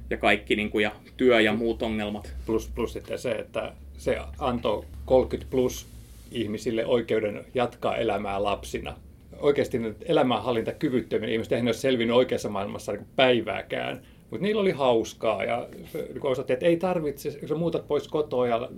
[0.10, 2.34] ja kaikki niin kuin, ja työ ja muut ongelmat.
[2.46, 5.88] Plus, plus sitten se, että se antoi 30 plus
[6.32, 8.96] ihmisille oikeuden jatkaa elämää lapsina.
[9.42, 14.02] Oikeasti ne elämänhallintakyvyttömien ihmiset eihän ne ole selvinnyt oikeassa maailmassa niin päivääkään.
[14.32, 18.70] Mutta niillä oli hauskaa ja niin osoitti, että ei tarvitse, jos muutat pois kotoa ja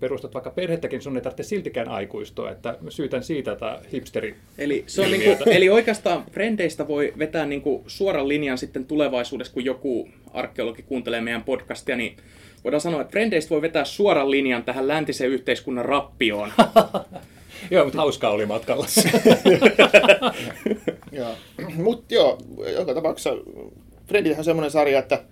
[0.00, 2.50] perustat vaikka perhettäkin, sun ei tarvitse siltikään aikuistua.
[2.50, 7.84] Että syytän siitä tätä hipsteri Eli, se on niinku, eli oikeastaan Frendeistä voi vetää niinku
[7.86, 12.16] suoran linjan sitten tulevaisuudessa, kun joku arkeologi kuuntelee meidän podcastia, niin
[12.64, 16.52] voidaan sanoa, että Frendeistä voi vetää suoran linjan tähän läntisen yhteiskunnan rappioon.
[17.70, 18.86] Joo, mutta hauskaa oli matkalla.
[21.76, 22.38] Mutta joo,
[22.76, 23.30] joka tapauksessa
[24.06, 25.24] Friendit on semmoinen sarja, että,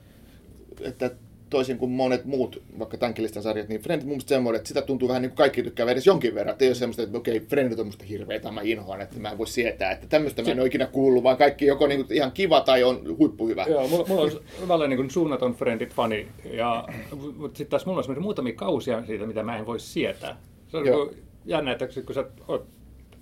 [0.80, 1.10] että
[1.50, 4.82] toisin kuin monet muut, vaikka tämänkin listan sarjat, niin Friendit mun mielestä semmoinen, että sitä
[4.82, 6.52] tuntuu vähän niin kuin kaikki tykkää edes jonkin verran.
[6.52, 9.38] Että ei ole semmoista, että okei, Friendit on musta hirveetä, mä inhoan, että mä en
[9.38, 9.90] voi sietää.
[9.90, 12.84] Että tämmöistä mä en ole ikinä kuullut, vaan kaikki joko niin kuin ihan kiva tai
[12.84, 13.64] on huippuhyvä.
[13.68, 14.22] Joo, mulla, mulla
[14.62, 16.88] on välillä niin suunnaton Friendit-fani, ja,
[17.36, 20.36] mutta sitten taas mulla on semmoisia muutamia kausia siitä, mitä mä en voi sietää.
[20.68, 21.10] Se on
[21.46, 22.66] jännä, että kun sä oot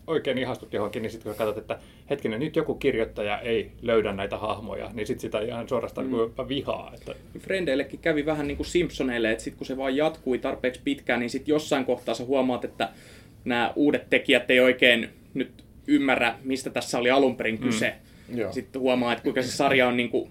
[0.06, 1.78] oikein ihastut johonkin, niin sitten kun katsot, että
[2.10, 6.16] hetkinen, nyt joku kirjoittaja ei löydä näitä hahmoja, niin sitten sitä ihan suorastaan mm.
[6.16, 6.92] jopa vihaa.
[6.94, 11.20] Että, Frendeillekin kävi vähän niin kuin Simpsoneille, että sitten kun se vaan jatkui tarpeeksi pitkään,
[11.20, 12.88] niin sitten jossain kohtaa sä huomaat, että
[13.44, 17.94] nämä uudet tekijät ei oikein nyt ymmärrä, mistä tässä oli alun perin kyse.
[18.34, 18.52] Joo.
[18.52, 20.30] Sitten huomaa, että kuinka se sarja on niin kuin,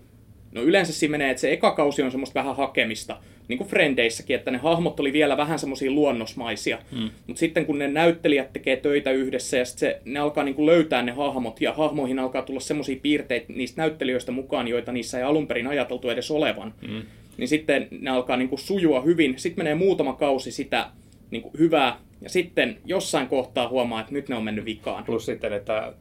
[0.52, 4.36] no yleensä siinä menee, että se eka kausi on semmoista vähän hakemista, niin kuin Frendeissäkin,
[4.36, 6.78] että ne hahmot oli vielä vähän semmoisia luonnosmaisia.
[6.92, 7.10] Mm.
[7.28, 11.02] Mutta sitten kun ne näyttelijät tekee töitä yhdessä ja se, ne alkaa niin kuin löytää
[11.02, 15.48] ne hahmot ja hahmoihin alkaa tulla semmoisia piirteitä niistä näyttelijöistä mukaan, joita niissä ei alun
[15.48, 16.74] perin ajateltu edes olevan.
[16.88, 17.02] Mm.
[17.38, 19.34] Niin sitten ne alkaa niin kuin sujua hyvin.
[19.38, 20.90] Sitten menee muutama kausi sitä
[21.32, 25.04] niin kuin hyvää ja sitten jossain kohtaa huomaa, että nyt ne on mennyt vikaan.
[25.04, 25.94] plus sitten, että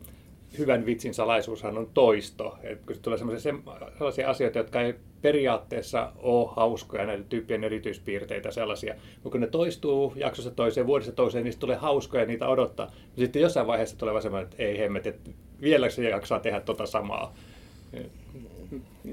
[0.59, 2.59] hyvän vitsin salaisuushan on toisto.
[2.63, 3.55] Et kun tulee sellaisia,
[3.99, 10.13] sellaisia asioita, jotka ei periaatteessa ole hauskoja, näitä tyyppien erityispiirteitä sellaisia, mutta kun ne toistuu
[10.17, 12.87] jaksossa toiseen, vuodessa toiseen, niistä tulee hauskoja ja niitä odottaa.
[13.17, 16.61] Ja sitten jossain vaiheessa tulee vaan semmoinen, että ei hemmet, että vieläkö se jaksaa tehdä
[16.61, 17.35] tota samaa.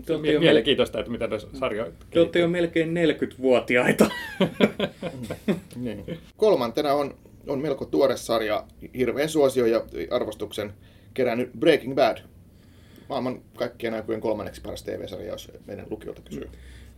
[0.06, 4.10] Te Mie- jo, Mielenkiintoista, että mitä tässä sarja te olette jo melkein 40-vuotiaita.
[5.76, 6.06] Niin.
[6.38, 8.64] Kolmantena on, on melko tuore sarja,
[8.98, 10.74] hirveän suosio ja arvostuksen
[11.20, 12.18] kerännyt Breaking Bad.
[13.10, 16.50] Maailman kaikkien aikojen kolmanneksi paras TV-sarja, jos meidän lukiolta kysyy.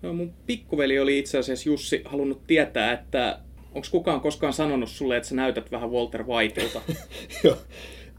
[0.01, 3.39] No, mun pikkuveli oli itse asiassa Jussi halunnut tietää, että
[3.75, 6.81] onko kukaan koskaan sanonut sulle, että sä näytät vähän Walter Whiteilta?
[7.43, 7.57] Joo.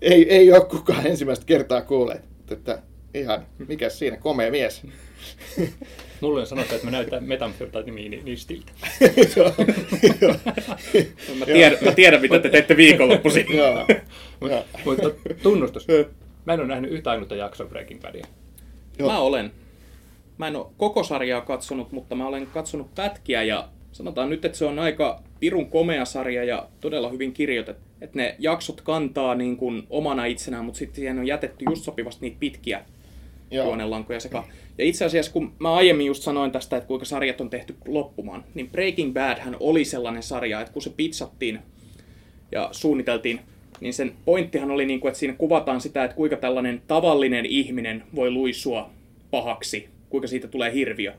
[0.01, 2.83] ei, ei ole kukaan ensimmäistä kertaa kuulleet, että
[3.15, 4.83] ihan, mikä siinä, komea mies.
[6.23, 8.73] Mulle on sanottu, että mä näytän metamfetamiinistiltä.
[9.37, 9.53] Joo.
[10.21, 10.35] Joo.
[11.39, 13.47] mä, tiedän, mä tiedän, mitä te teette viikonloppuisin.
[14.85, 15.11] Mutta
[15.43, 15.87] tunnustus.
[16.45, 18.27] Mä en ole nähnyt yhtä ainutta jaksoa Breaking Badia.
[18.99, 19.53] Mä olen.
[20.39, 24.59] Mä en ole koko sarjaa katsonut, mutta mä olen katsonut pätkiä ja sanotaan nyt, että
[24.59, 27.83] se on aika pirun komea sarja ja todella hyvin kirjoitettu.
[28.01, 32.27] Että ne jaksot kantaa niin kuin omana itsenään, mutta sitten siihen on jätetty just sopivasti
[32.27, 32.85] niitä pitkiä
[33.53, 33.67] Joo.
[33.67, 34.45] juonenlankoja sekaan.
[34.79, 38.45] Ja itse asiassa, kun mä aiemmin just sanoin tästä, että kuinka sarjat on tehty loppumaan,
[38.55, 41.59] niin Breaking Bad hän oli sellainen sarja, että kun se pizzattiin
[42.53, 43.41] ja suunniteltiin,
[43.81, 48.03] niin sen pointtihan oli, niin kuin, että siinä kuvataan sitä, että kuinka tällainen tavallinen ihminen
[48.15, 48.91] voi luisua
[49.31, 51.13] pahaksi, kuinka siitä tulee hirviö.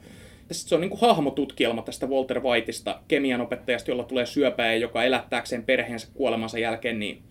[0.50, 4.74] Ja sit se on niin kuin hahmotutkielma tästä Walter Whiteista, kemian opettajasta, jolla tulee syöpää
[4.74, 7.22] ja joka elättääkseen perheensä kuolemansa jälkeen, niin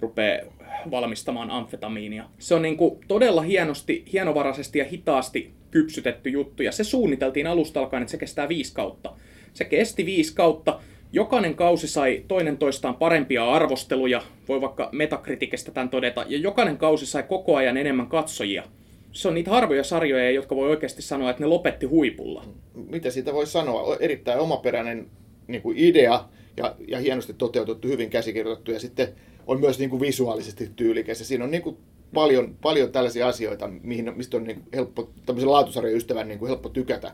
[0.00, 0.52] rupeaa
[0.90, 2.24] valmistamaan amfetamiinia.
[2.38, 7.80] Se on niin kuin todella hienosti, hienovaraisesti ja hitaasti kypsytetty juttu, ja se suunniteltiin alusta
[7.80, 9.12] alkaen, että se kestää viisi kautta.
[9.54, 10.80] Se kesti viisi kautta,
[11.12, 17.06] jokainen kausi sai toinen toistaan parempia arvosteluja, voi vaikka metakritikistä tämän todeta, ja jokainen kausi
[17.06, 18.64] sai koko ajan enemmän katsojia.
[19.12, 22.44] Se on niitä harvoja sarjoja, jotka voi oikeasti sanoa, että ne lopetti huipulla.
[22.74, 23.96] Mitä siitä voi sanoa?
[24.00, 25.06] Erittäin omaperäinen
[25.46, 26.24] niin kuin idea
[26.56, 29.08] ja, ja hienosti toteutettu, hyvin käsikirjoitettu ja sitten
[29.48, 31.18] on myös niin kuin visuaalisesti tyylikäs.
[31.18, 31.76] Ja siinä on niin kuin
[32.14, 36.68] paljon, paljon tällaisia asioita, mihin, mistä on niin helppo, tämmöisen laatusarjan ystävän niin kuin helppo
[36.68, 37.12] tykätä.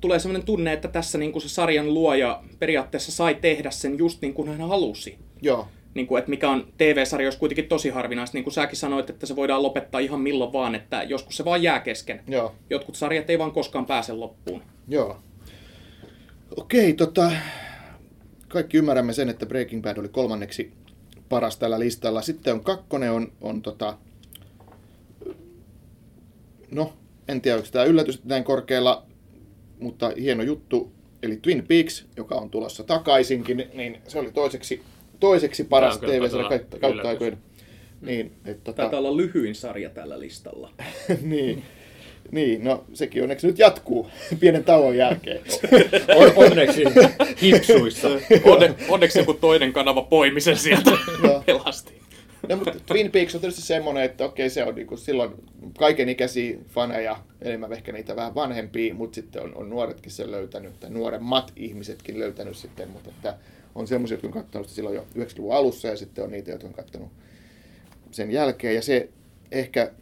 [0.00, 4.22] Tulee sellainen tunne, että tässä niin kuin se sarjan luoja periaatteessa sai tehdä sen just
[4.22, 5.18] niin kuin hän halusi.
[5.42, 5.68] Joo.
[5.94, 8.36] Niin kuin, että mikä on TV-sarjoissa kuitenkin tosi harvinaista.
[8.36, 11.62] Niin kuin säkin sanoit, että se voidaan lopettaa ihan milloin vaan, että joskus se vaan
[11.62, 12.20] jää kesken.
[12.28, 12.54] Joo.
[12.70, 14.62] Jotkut sarjat ei vaan koskaan pääse loppuun.
[14.88, 15.16] Joo.
[16.56, 17.30] Okei, tota,
[18.48, 20.72] kaikki ymmärrämme sen, että Breaking Bad oli kolmanneksi
[21.34, 22.22] paras tällä listalla.
[22.22, 23.98] Sitten on kakkonen, on, on tota,
[26.70, 26.92] no,
[27.28, 29.06] en tiedä, onko tämä yllätys näin korkealla,
[29.78, 30.92] mutta hieno juttu.
[31.22, 34.82] Eli Twin Peaks, joka on tulossa takaisinkin, niin se oli toiseksi,
[35.20, 37.38] toiseksi paras TV-sarja kautta, aikojen.
[38.00, 40.70] Niin, että tota, Taitaa olla lyhyin sarja tällä listalla.
[41.22, 41.62] niin,
[42.30, 44.10] niin, no sekin onneksi nyt jatkuu
[44.40, 45.40] pienen tauon jälkeen.
[46.16, 46.84] On, onneksi
[47.42, 48.08] hipsuissa.
[48.44, 50.90] Onne, onneksi joku toinen kanava poimi sen sieltä
[51.22, 51.42] Joo.
[51.46, 52.04] pelasti.
[52.48, 55.30] No, mutta Twin Peaks on tietysti semmoinen, että okei, se on niinku silloin
[55.78, 60.90] kaikenikäisiä faneja, enemmän ehkä niitä vähän vanhempia, mutta sitten on, on nuoretkin sen löytänyt, tai
[60.90, 63.36] nuoremmat ihmisetkin löytänyt sitten, mutta että
[63.74, 66.68] on semmoisia, jotka on katsonut sitä silloin jo 90-luvun alussa, ja sitten on niitä, jotka
[66.68, 67.08] on katsonut
[68.10, 69.08] sen jälkeen, ja se
[69.52, 69.92] ehkä,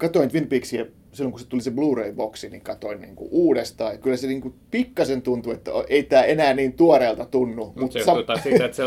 [0.00, 3.98] katoin Twin Peaksia silloin, kun se tuli se Blu-ray-boksi, niin katoin niin kuin uudestaan, ja
[3.98, 7.72] kyllä se niin kuin pikkasen tuntui, että ei tämä enää niin tuoreelta tunnu.
[7.76, 8.82] Mutta se sam- johtuu siitä, että se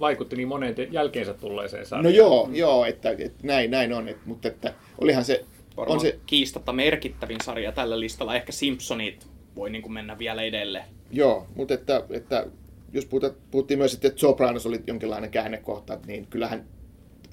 [0.00, 2.14] vaikutti niin moneen te- jälkeensä tulleeseen No sarjaan.
[2.14, 5.44] joo, joo että, että näin, näin on, että, mutta että olihan se,
[5.76, 8.34] Varmaan on se, kiistatta merkittävin sarja tällä listalla.
[8.36, 9.26] Ehkä Simpsonit
[9.56, 10.84] voi niin kuin mennä vielä edelle.
[11.10, 12.46] joo, mutta että, että
[12.92, 16.64] jos puhuta, puhuttiin myös, että Sopranos oli jonkinlainen käännekohta, niin kyllähän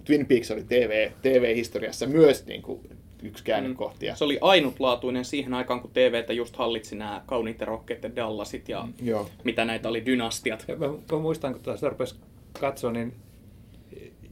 [0.05, 2.79] Twin Peaks oli TV, TV-historiassa myös niin kuin
[3.25, 4.15] yksi käännekohtia.
[4.15, 8.69] Se oli ainutlaatuinen siihen aikaan, kun TVtä just hallitsi nämä kauniit ja rohkeat ja Dallasit
[8.69, 9.29] ja Joo.
[9.43, 10.65] mitä näitä oli, dynastiat.
[10.67, 12.15] Ja mä, mä muistan, kun tätä rupesi
[12.59, 13.13] katsoa, niin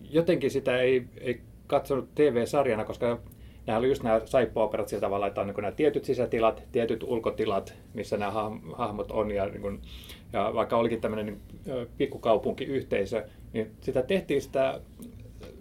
[0.09, 3.19] jotenkin sitä ei, ei katsonut TV-sarjana, koska
[3.65, 7.73] nämä oli just nämä saippua-operat sillä tavalla, että on niin nämä tietyt sisätilat, tietyt ulkotilat,
[7.93, 9.31] missä nämä hah- hahmot on.
[9.31, 9.81] Ja, niin kuin,
[10.33, 11.41] ja vaikka olikin tämmöinen niin,
[11.97, 14.81] pikkukaupunkiyhteisö, niin sitä tehtiin sitä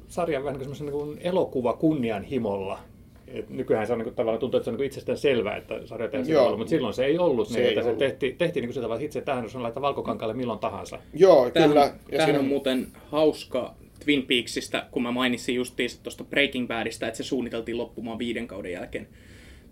[0.09, 2.79] sarjan vähän niin kuin semmoisen niin elokuva kunnianhimolla.
[3.29, 5.87] Et nykyään se on niin kuin, tavallaan tuntuu, että se on niin itsestään selvää, että
[5.87, 7.99] sarja tehdään sillä tavalla, mutta silloin se ei ollut Se niin, ei että se ollut.
[7.99, 10.99] tehtiin, tehtiin niin sillä tavalla, että itse tähän on laittaa valkokankaalle milloin tahansa.
[11.15, 11.93] Joo, Tämähän, kyllä.
[12.11, 17.17] tämähän siinä on muuten hauska Twin Peaksista, kun mä mainitsin justiinsa tuosta Breaking Badista, että
[17.17, 19.09] se suunniteltiin loppumaan viiden kauden jälkeen.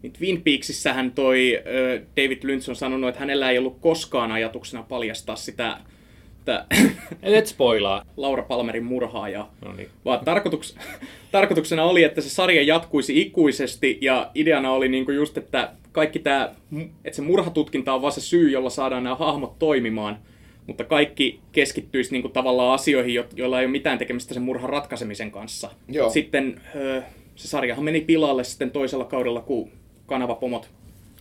[0.02, 1.62] Niin Twin Peaksissähän toi
[2.16, 5.78] David Lynch on sanonut, että hänellä ei ollut koskaan ajatuksena paljastaa sitä,
[6.50, 6.64] sitä
[7.22, 8.04] Et spoilaa.
[8.16, 9.54] Laura Palmerin murhaajaa.
[9.64, 9.88] No niin.
[10.04, 10.76] Vaan tarkoituks,
[11.32, 16.54] tarkoituksena oli, että se sarja jatkuisi ikuisesti ja ideana oli niinku just, että kaikki tämä,
[17.04, 20.18] että se murhatutkinta on vaan se syy, jolla saadaan nämä hahmot toimimaan,
[20.66, 25.30] mutta kaikki keskittyisi niinku tavallaan asioihin, jo- joilla ei ole mitään tekemistä sen murhan ratkaisemisen
[25.30, 25.70] kanssa.
[25.88, 26.10] Joo.
[26.10, 26.60] Sitten
[27.36, 29.70] se sarjahan meni pilalle sitten toisella kaudella, kun
[30.06, 30.68] kanavapomot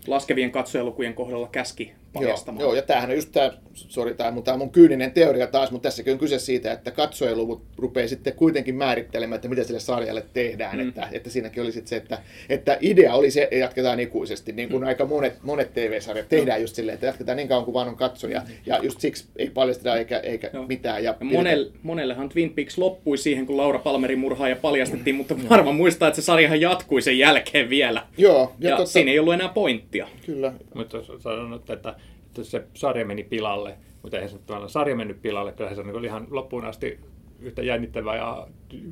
[0.08, 2.62] laskevien katsojalukujen kohdalla käski Joo, paljastamaan.
[2.62, 3.52] joo, ja tämähän on just tämä,
[3.88, 7.62] sori, tämä mun, tää mun kyyninen teoria taas, mutta tässäkin on kyse siitä, että katsojaluvut
[7.78, 10.88] rupeaa sitten kuitenkin määrittelemään, että mitä sille sarjalle tehdään, mm.
[10.88, 12.18] että, että siinäkin oli sitten se, että,
[12.50, 14.88] että idea oli se, että jatketaan ikuisesti, niin kuin mm.
[14.88, 18.42] aika monet, monet TV-sarjat tehdään just silleen, että jatketaan niin kauan kuin vaan on katsoja,
[18.66, 20.68] ja just siksi ei paljasteta eikä, eikä Joo.
[20.68, 21.04] mitään.
[21.04, 25.72] Ja Ja monelle, monellehan Twin Peaks loppui siihen, kun Laura Palmerin murhaaja paljastettiin, mutta harva
[25.72, 28.06] muistaa, että se sarjahan jatkui sen jälkeen vielä.
[28.18, 30.08] Joo, Ja, ja, totta, siinä ei ollut enää pointtia.
[30.26, 31.96] kyllä, Mutta sanonut, että, että
[32.42, 36.06] se sarja meni pilalle, mutta eihän se tavallaan sarja mennyt pilalle, kyllä se on niin
[36.06, 37.00] ihan loppuun asti
[37.40, 38.48] yhtä jännittävää ja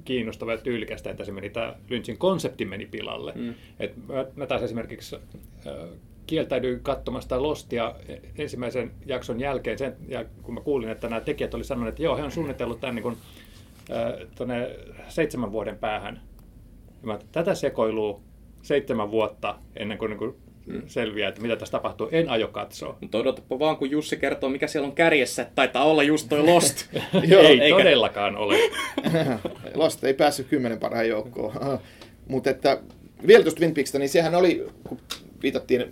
[0.05, 3.33] kiinnostavaa ja tyylikästä, että se meni, tämä Lynchin konsepti meni pilalle.
[3.35, 3.53] Mm.
[3.79, 5.73] Et mä, mä taas esimerkiksi äh,
[6.27, 7.95] kieltäydyin katsomasta Lostia
[8.37, 12.17] ensimmäisen jakson jälkeen, sen, ja kun mä kuulin, että nämä tekijät oli sanonut, että joo,
[12.17, 13.17] he on suunnitellut tämän niin kuin,
[13.91, 14.67] äh,
[15.07, 16.21] seitsemän vuoden päähän.
[17.01, 18.21] Ja mä, tätä sekoilua
[18.61, 20.35] seitsemän vuotta ennen kuin, niin kuin
[20.87, 22.09] selviää, että mitä tässä tapahtuu.
[22.11, 22.97] En aio katsoa.
[23.01, 25.41] Mutta odotapa vaan, kun Jussi kertoo, mikä siellä on kärjessä.
[25.41, 26.85] että Taitaa olla just toi Lost.
[27.27, 28.55] Joo, ei eikä- todellakaan ole.
[29.75, 31.53] Lost ei päässyt kymmenen parhaan joukkoon.
[32.27, 32.79] Mutta että
[33.27, 34.97] vielä tuosta Twin Peaksista, niin sehän oli, kun
[35.43, 35.85] viitattiin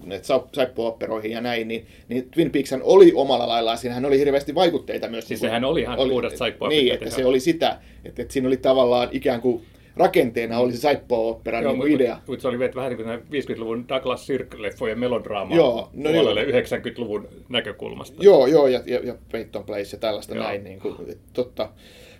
[0.54, 5.28] saippuoperoihin ja näin, niin, niin Twin Peakshan oli omalla laillaan, siinähän oli hirveästi vaikutteita myös.
[5.28, 6.82] Siis niin kuin- sehän oli ihan puhdasta saippuoperaa.
[6.82, 9.66] Niin, että se oli sitä, että, että siinä oli tavallaan ikään kuin
[9.97, 12.19] rakenteena oli se saippuopera niin kuin idea.
[12.27, 16.60] Mutta se oli vähän niin kuin nämä 50-luvun Douglas Sirk-leffojen melodraama Joo, no puolelle joo.
[16.60, 18.23] 90-luvun näkökulmasta.
[18.23, 20.43] Joo, joo, ja, ja, ja Peyton Place ja tällaista Joo.
[20.43, 20.63] näin.
[20.63, 21.69] Niin kuin, että totta.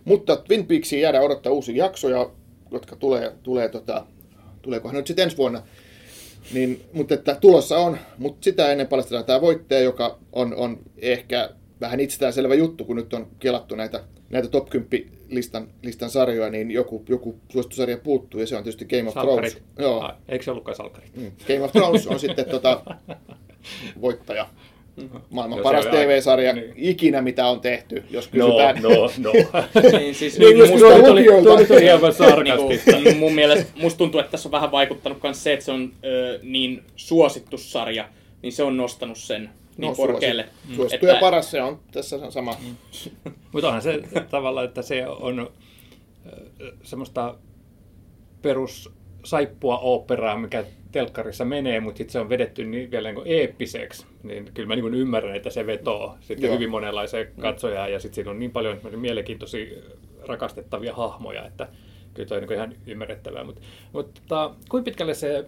[0.06, 2.30] Mutta Twin Peaksiin jäädään odottaa uusia jaksoja,
[2.72, 4.06] jotka tulee, tulee tota,
[4.62, 5.62] tuleekohan nyt sitten ensi vuonna.
[6.54, 11.50] Niin, mutta että tulossa on, mutta sitä ennen paljastetaan tämä voittaja, joka on, on ehkä
[11.82, 16.72] vähän itsestäänselvä juttu, kun nyt on kelattu näitä, näitä top 10 listan, listan sarjoja, niin
[16.72, 19.52] joku, joku suositusarja puuttuu, ja se on tietysti Game of Salkarit.
[19.54, 19.64] Thrones.
[19.80, 21.16] Joo, Ah, eikö se ollutkaan salkarit?
[21.18, 21.32] Mm.
[21.48, 22.82] Game of Thrones on sitten tota,
[24.02, 24.48] voittaja.
[25.30, 26.74] Maailman No paras aika- TV-sarja niin.
[26.78, 28.82] ikinä, mitä on tehty, jos No, kysytään.
[28.84, 29.32] no, no.
[30.00, 32.92] Niin, siis Niin, just musta, Tuo oli, tuo oli hieman sarkastista.
[32.92, 35.94] niinku, mun mielestä musta tuntuu, että tässä on vähän vaikuttanut myös se, että se on
[36.06, 38.10] ö, niin suosittu sarja,
[38.42, 40.44] niin se on nostanut sen niin No, korkealle.
[40.44, 42.56] suosi- Suosittu ja Että- paras, se on tässä sama.
[43.52, 45.50] Mutta onhan se tavallaan, että se on
[46.84, 47.36] semmoista
[48.42, 48.92] perus
[49.26, 54.06] saippua operaa, mikä telkkarissa menee, mutta sitten se on vedetty niin vielä niin kuin eeppiseksi,
[54.24, 56.56] niin kyllä mä niin ymmärrän, että se vetoo sitten Joo.
[56.56, 59.66] hyvin monenlaiseen katsojaan, ja sitten siinä on niin paljon mielenkiintoisia,
[60.28, 61.68] rakastettavia hahmoja, että
[62.14, 63.44] kyllä toi on niin ihan ymmärrettävää.
[63.44, 63.62] Mutta,
[63.94, 65.46] mutta tota, kuinka pitkälle se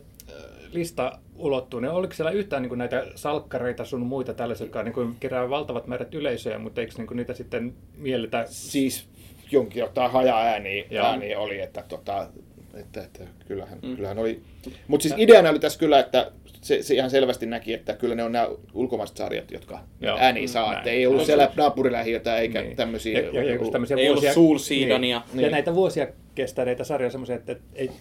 [0.72, 1.80] lista ulottuu?
[1.80, 5.50] Ne, oliko siellä yhtään niin kuin näitä salkkareita sun muita tällaisia, jotka niin kuin kerää
[5.50, 9.08] valtavat määrät yleisöjä, mutta eikö niin kuin niitä sitten mielletä Siis
[9.52, 12.28] jonkin jotain haja-ääniä ääniä oli, että, tota,
[12.74, 13.96] että, että kyllähän, mm.
[13.96, 14.42] kyllähän oli.
[14.88, 18.24] Mutta siis ideana oli tässä kyllä, että se, se ihan selvästi näki, että kyllä ne
[18.24, 20.18] on nämä ulkomaiset sarjat, jotka Joo.
[20.20, 20.66] ääniä saa.
[20.66, 20.78] Näin.
[20.78, 22.76] Että ei ollut siellä naapurilähiötä eikä Niin.
[22.76, 23.20] tämmöisiä.
[23.20, 23.74] Ja, ja, ja Ei ollut
[24.14, 25.22] vuosia, Soul Seedania.
[25.34, 25.44] Niin.
[25.44, 27.94] Ja näitä vuosia kestäneitä sarjoja semmoisia, että ei, ne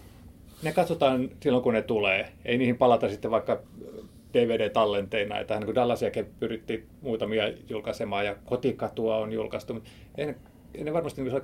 [0.73, 2.31] katsotaan silloin, kun ne tulee.
[2.45, 3.61] Ei niihin palata sitten vaikka
[4.33, 5.39] DVD-tallenteina.
[5.39, 9.73] Että niin Dallasiakin pyrittiin muutamia julkaisemaan ja Kotikatua on julkaistu.
[9.73, 10.35] Mutta ei ne,
[10.75, 11.41] ei ne varmasti niin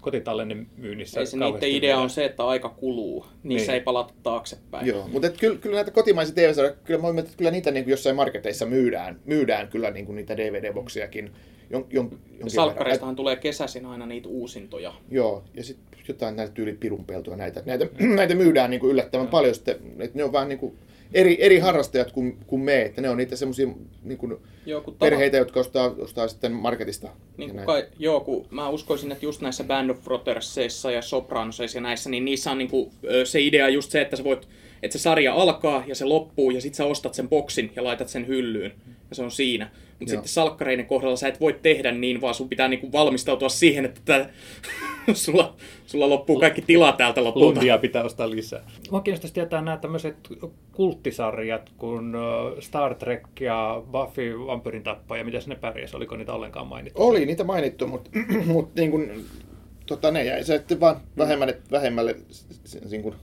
[0.00, 3.26] kotitallenne myynnissä Ei se niiden idea on se, että aika kuluu.
[3.42, 3.78] Niissä Niin.
[3.78, 4.86] ei palata taaksepäin.
[4.86, 7.84] Joo, mutta et kyllä, kyllä näitä kotimaisia TV-sarjoja, kyllä, mä luulen, että kyllä niitä niin
[7.84, 11.30] kuin jossain marketeissa myydään, myydään kyllä niin kuin niitä DVD-boksiakin.
[11.70, 12.18] Jon, jon.
[12.46, 14.94] Salkkareistahan tulee kesäisin aina niitä uusintoja.
[15.10, 17.62] Joo, ja sitten jotain näitä tyyli pirunpeltoja näitä.
[17.66, 20.78] Näitä, näitä myydään niin kuin yllättävän paljon sitten, että ne on vähän niin kuin
[21.14, 23.68] eri, eri harrastajat kuin, kuin me, että ne on niitä semmoisia
[24.02, 27.08] niin kuin Joo, kun tava- perheitä, jotka ostaa, ostaa sitten marketista.
[27.36, 31.78] Niin kuin kai, joo, kun mä uskoisin, että just näissä Band of Brothersseissa ja Sopranosissa
[31.78, 32.90] ja näissä, niin niissä on niin kuin,
[33.24, 34.48] se idea just se, että sä voit,
[34.82, 38.08] että se sarja alkaa ja se loppuu ja sit sä ostat sen boksin ja laitat
[38.08, 38.72] sen hyllyyn
[39.10, 39.70] ja se on siinä.
[40.00, 43.48] Mutta sitten salkkareiden kohdalla sä et voi tehdä niin, vaan sun pitää niin kuin valmistautua
[43.48, 44.30] siihen, että tää,
[45.12, 45.54] sulla,
[45.86, 47.46] sulla loppuu kaikki tila täältä lopulta.
[47.46, 48.62] Lundia pitää ostaa lisää.
[48.90, 50.16] Mua kiinnostaisi tietää nämä tämmöiset
[50.72, 55.24] kulttisarjat kuin ö, Star Trek ja Buffy, Vampyrin tappaja.
[55.24, 55.94] Miten ne pärjäs?
[55.94, 57.02] Oliko niitä ollenkaan mainittu?
[57.02, 58.10] Oli niitä mainittu, mutta,
[58.46, 59.24] mutta niin kuin,
[59.86, 62.16] tota, ne jäi sitten vaan vähemmälle, vähemmälle,
[62.90, 63.14] niin kuin,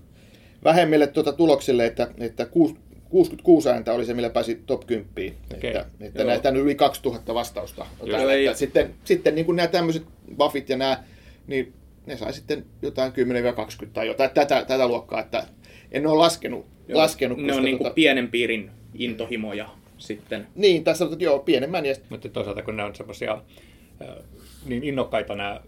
[0.63, 2.75] vähemmille tuota tuloksille, että, että kuus-
[3.09, 5.33] 66 ääntä oli se, millä pääsi top 10.
[5.53, 5.69] Okei.
[5.69, 6.27] Että, että Joo.
[6.29, 7.85] näitä on yli 2000 vastausta.
[8.03, 10.03] Joo, Että ei- sitten, sitten niin kuin nämä tämmöiset
[10.37, 11.03] buffit ja nämä,
[11.47, 11.73] niin
[12.05, 13.15] ne sai sitten jotain 10-20
[13.93, 15.43] tai jotain tätä, tätä luokkaa, että
[15.91, 16.65] en ole laskenut.
[16.87, 16.99] Joo.
[16.99, 20.47] laskenut ne on niin kuin pienen piirin intohimoja sitten.
[20.55, 23.41] Niin, tässä on, että joo, pienemmän ja Mutta toisaalta kun ne on semmoisia
[24.65, 25.61] niin innokkaita nämä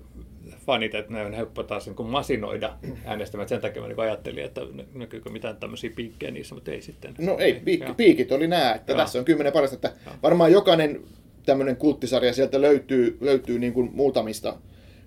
[0.65, 3.49] fanit, että ne on helppo taas niin kuin masinoida äänestämään.
[3.49, 7.13] Sen takia mä niin ajattelin, että nä- näkyykö mitään tämmöisiä piikkejä niissä, mutta ei sitten.
[7.19, 7.93] No ei, piik, Joo.
[7.93, 8.97] piikit oli nämä, että Joo.
[8.97, 11.01] tässä on kymmenen parasta, että varmaan jokainen
[11.45, 14.57] tämmöinen kulttisarja sieltä löytyy, löytyy niin kuin muutamista,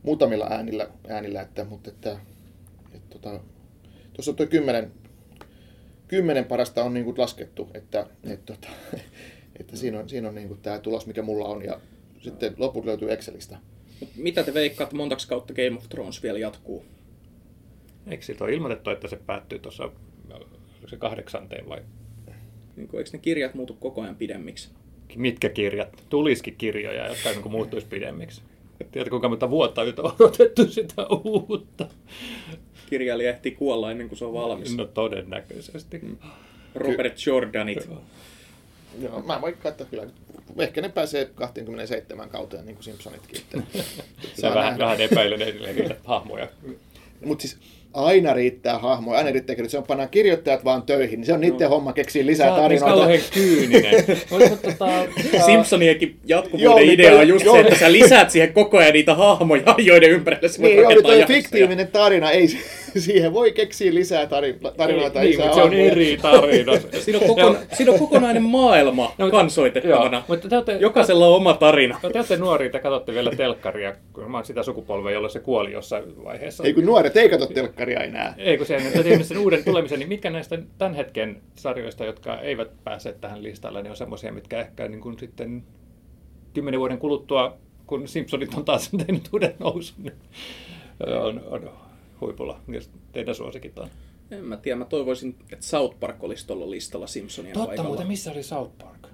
[0.02, 2.16] muutamilla äänillä, äänillä että, mutta että,
[2.94, 3.40] että tota,
[4.12, 4.92] tuossa on tuo kymmenen,
[6.08, 8.68] kymmenen parasta on niin kuin laskettu, että, että, että,
[9.60, 11.80] että siinä on, siinä on niin kuin tämä tulos, mikä mulla on, ja
[12.20, 13.58] sitten loput löytyy Excelistä.
[14.02, 16.84] Mut Mitä te veikkaatte, montaks kautta Game of Thrones vielä jatkuu?
[18.06, 21.82] Eikö siitä ole ilmoitettu, että se päättyy tuossa oliko se kahdeksanteen vai
[22.76, 24.70] Niin kuin, eikö ne kirjat muutu koko ajan pidemmiksi?
[25.16, 26.04] mitkä kirjat?
[26.08, 28.42] Tulisikin kirjoja, jotka niin kuin muuttuisi pidemmiksi.
[28.78, 31.88] Tiedätkö, kuinka monta vuotta nyt on odotettu sitä uutta?
[32.90, 34.76] Kirjailija ehtii kuolla ennen kuin se on valmis.
[34.76, 36.00] No todennäköisesti.
[36.74, 37.88] Robert Jordanit.
[39.00, 40.04] Joo, mä voin katsoa kyllä.
[40.58, 43.40] Ehkä ne pääsee 27 kauteen, niin kuin Simpsonitkin.
[43.54, 43.78] Että,
[44.34, 46.48] Se vähän, vähän epäilen edelleen niitä hahmoja.
[47.24, 47.56] Mutta siis
[47.94, 49.70] aina riittää hahmoja, aina riittää kirjoittaa.
[49.72, 52.62] Se on pannaan kirjoittajat vaan töihin, niin se on niiden homma keksiä lisää Sä niin
[52.62, 52.96] tarinoita.
[52.96, 54.04] kauhean kyyninen.
[54.62, 54.86] Tota,
[55.46, 57.54] Simpsonienkin jatkuvuuden Joo, niin idea on just joo.
[57.54, 60.88] se, että sä lisäät siihen koko ajan niitä hahmoja, joiden ympärille sä voit Niin, joo,
[60.88, 61.36] niin rakentaa toi jaksoja.
[61.42, 62.48] fiktiivinen tarina, ei,
[62.98, 65.20] siihen voi keksiä lisää tari- tarinoita.
[65.20, 66.72] niin, lisää mutta se on eri tarina.
[67.04, 70.16] Siinä on, kokona- siinä on kokonainen maailma No, kansoitettavana.
[70.16, 72.00] Joo, mutta te olette, Jokaisella on oma tarina.
[72.02, 75.40] no, te olette nuoria, te katsotte vielä telkkaria, kun mä oon sitä sukupolvea, jolla se
[75.40, 76.64] kuoli jossain vaiheessa.
[76.64, 78.34] Ei kun nuoret ei katso telkkaria enää.
[78.38, 82.68] Ei kun se tehnyt sen uuden tulemisen, niin mitkä näistä tämän hetken sarjoista, jotka eivät
[82.84, 85.62] pääse tähän listalle, niin on semmoisia, mitkä ehkä niin kuin sitten
[86.54, 90.14] kymmenen vuoden kuluttua, kun Simpsonit on taas tehnyt uuden nousun, niin
[91.06, 91.70] on, on
[92.22, 92.60] huipulla.
[92.68, 93.88] Jos teidän suosikit on.
[94.30, 97.88] En mä tiedä, mä toivoisin, että South Park olisi tuolla listalla Simpsonien Totta paikalla.
[97.88, 99.06] muuten, missä oli South Park?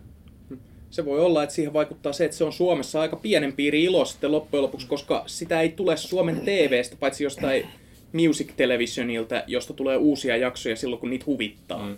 [0.91, 4.05] Se voi olla, että siihen vaikuttaa se, että se on Suomessa aika pienen piiri ilo
[4.05, 7.67] sitten loppujen lopuksi, koska sitä ei tule Suomen TVstä, paitsi jostain
[8.13, 11.87] Music Televisionilta, josta tulee uusia jaksoja silloin, kun niitä huvittaa.
[11.87, 11.97] Mm.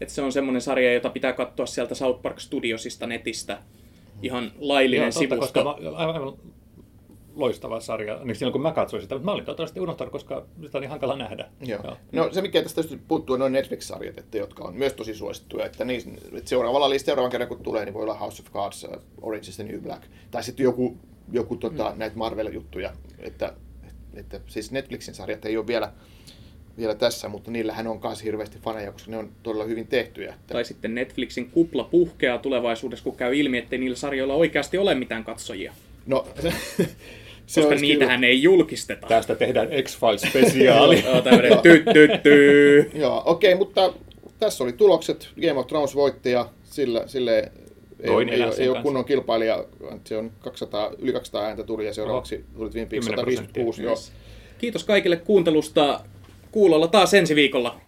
[0.00, 3.58] Että se on semmoinen sarja, jota pitää katsoa sieltä South Park Studiosista netistä.
[4.22, 5.64] Ihan laillinen Joo, totta, sivusto.
[5.64, 6.34] koska mä, aivan
[7.34, 10.78] loistava sarja, niin silloin kun mä katsoin sitä, mutta mä olin toivottavasti unohtanut, koska sitä
[10.78, 11.48] on niin hankala nähdä.
[11.60, 11.80] Joo.
[11.84, 11.96] Joo.
[12.12, 15.66] No se mikä tästä tietysti puuttuu on noin Netflix-sarjat, että, jotka on myös tosi suosittuja.
[15.66, 18.84] Että niin, että seuraavalla listalla, seuraavan kerran kun tulee, niin voi olla House of Cards,
[18.84, 20.02] uh, Orange is the New Black.
[20.30, 20.96] Tai sitten joku,
[21.32, 21.98] joku tota, mm.
[21.98, 22.92] näitä Marvel-juttuja.
[23.18, 23.52] Että,
[24.14, 25.92] että, siis Netflixin sarjat ei ole vielä,
[26.78, 30.34] vielä tässä, mutta niillähän on myös hirveästi faneja, koska ne on todella hyvin tehtyjä.
[30.34, 30.54] Että...
[30.54, 35.24] Tai sitten Netflixin kupla puhkeaa tulevaisuudessa, kun käy ilmi, ettei niillä sarjoilla oikeasti ole mitään
[35.24, 35.72] katsojia.
[36.06, 36.26] No,
[37.52, 38.30] se koska niitähän kyllä.
[38.30, 39.06] ei julkisteta.
[39.06, 41.04] Tästä tehdään X-Files-spesiaali.
[41.04, 42.90] Joo, tämmöinen ty, ty, ty.
[43.00, 43.92] Joo, okei, okay, mutta
[44.38, 45.28] tässä oli tulokset.
[45.40, 47.52] Game of Thrones voitti ja sillä, sille
[48.00, 49.64] ei, ei, ei ole kunnon kilpailija.
[50.04, 53.82] Se on 200, yli 200 ääntä tuli ja seuraavaksi tuli Twin Peaks 156.
[53.82, 53.96] Joo.
[54.58, 56.00] Kiitos kaikille kuuntelusta.
[56.50, 57.78] Kuulolla taas ensi viikolla.